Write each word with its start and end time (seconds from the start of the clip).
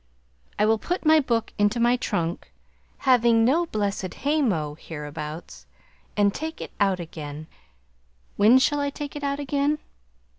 I 0.57 0.65
will 0.65 0.79
put 0.79 1.05
my 1.05 1.19
book 1.19 1.53
into 1.59 1.79
my 1.79 1.95
trunk 1.95 2.51
(having 2.97 3.45
no 3.45 3.67
blessed 3.67 4.15
haymow 4.23 4.73
hereabouts) 4.73 5.67
and 6.17 6.33
take 6.33 6.59
it 6.59 6.71
out 6.79 6.99
again, 6.99 7.45
when 8.35 8.57
shall 8.57 8.79
I 8.79 8.89
take 8.89 9.15
it 9.15 9.23
out 9.23 9.39
again? 9.39 9.77